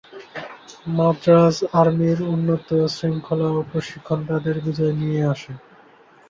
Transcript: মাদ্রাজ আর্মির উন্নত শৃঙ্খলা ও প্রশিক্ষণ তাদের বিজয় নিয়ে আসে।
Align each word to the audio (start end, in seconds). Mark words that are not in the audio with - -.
মাদ্রাজ 0.91 1.55
আর্মির 1.73 2.19
উন্নত 2.33 2.67
শৃঙ্খলা 2.95 3.47
ও 3.49 3.59
প্রশিক্ষণ 3.71 4.19
তাদের 4.29 4.55
বিজয় 4.65 4.93
নিয়ে 5.01 5.21
আসে। 5.25 5.53